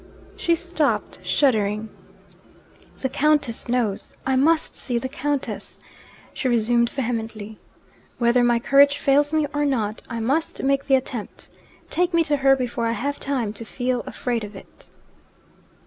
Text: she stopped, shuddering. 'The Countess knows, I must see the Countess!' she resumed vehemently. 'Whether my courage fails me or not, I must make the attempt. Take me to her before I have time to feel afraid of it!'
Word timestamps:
she 0.35 0.55
stopped, 0.55 1.19
shuddering. 1.23 1.87
'The 2.97 3.09
Countess 3.09 3.69
knows, 3.69 4.17
I 4.25 4.35
must 4.35 4.73
see 4.73 4.97
the 4.97 5.07
Countess!' 5.07 5.79
she 6.33 6.47
resumed 6.47 6.89
vehemently. 6.89 7.59
'Whether 8.17 8.43
my 8.43 8.57
courage 8.57 8.97
fails 8.97 9.31
me 9.31 9.45
or 9.53 9.63
not, 9.63 10.01
I 10.09 10.19
must 10.19 10.63
make 10.63 10.87
the 10.87 10.95
attempt. 10.95 11.49
Take 11.91 12.15
me 12.15 12.23
to 12.23 12.37
her 12.37 12.55
before 12.55 12.87
I 12.87 12.93
have 12.93 13.19
time 13.19 13.53
to 13.53 13.63
feel 13.63 13.99
afraid 14.07 14.43
of 14.43 14.55
it!' 14.55 14.89